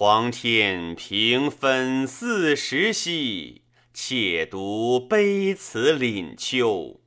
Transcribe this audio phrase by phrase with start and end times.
[0.00, 3.62] 黄天平分四时兮，
[3.92, 7.00] 且独悲此廪丘。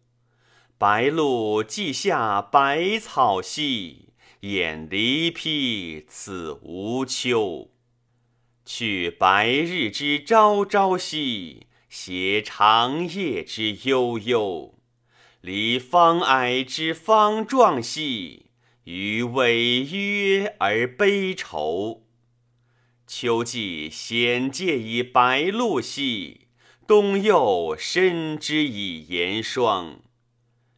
[0.77, 4.09] 白露既下百草兮，
[4.41, 7.71] 掩离披此无秋。
[8.65, 14.75] 去白日之朝朝兮，携长夜之悠悠。
[15.39, 18.47] 离方矮之方壮兮，
[18.83, 22.03] 余违约而悲愁。
[23.13, 26.47] 秋季显介以白露兮，
[26.87, 29.99] 冬又深之以严霜。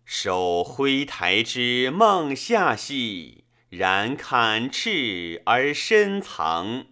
[0.04, 6.88] 守灰台之梦夏兮，然坎赤而深藏。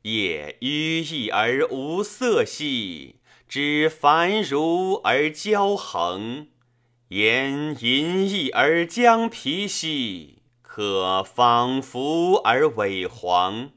[0.00, 6.48] 夜纡逸而无色兮，知繁如而骄横。
[7.08, 13.70] 言淫逸而将皮兮，可仿佛而萎黄。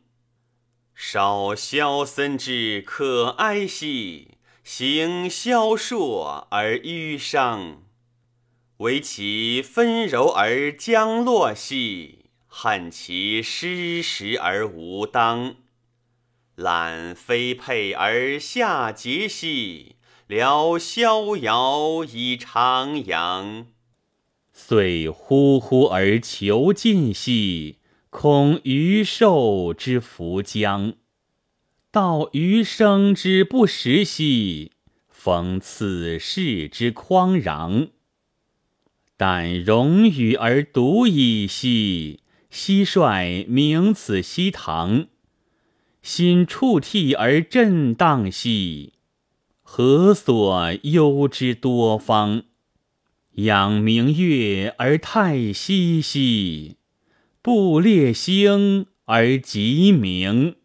[1.00, 7.84] 少萧森之可哀兮，行萧硕而纡伤。
[8.78, 15.58] 惟其分柔而将落兮，恨其失时而无当。
[16.56, 23.66] 揽非佩而下节兮，聊逍遥以徜徉。
[24.52, 27.78] 遂呼呼而求进兮。
[28.20, 30.96] 恐余寿之弗将，
[31.92, 34.72] 道余生之不时兮，
[35.08, 37.90] 逢此世之匡攘。
[39.16, 45.06] 但容与而独矣兮，蟋蟀鸣此溪塘。
[46.02, 48.94] 心触涕而震荡兮，
[49.62, 52.46] 何所忧之多方？
[53.34, 56.78] 仰明月而叹息兮。
[57.48, 60.56] 不列星而极明。